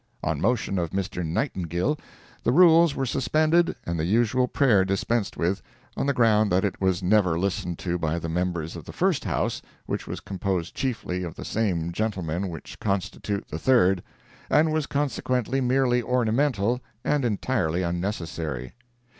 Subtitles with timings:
[0.23, 1.23] On motion of Mr.
[1.23, 1.95] Nightingill,
[2.41, 5.61] the rules were suspended and the usual prayer dispensed with,
[5.95, 9.25] on the ground that it was never listened to by the members of the First
[9.25, 14.01] House, which was composed chiefly of the same gentlemen which constitute the Third,
[14.49, 18.73] and was consequently merely ornamental and entirely unnecessary.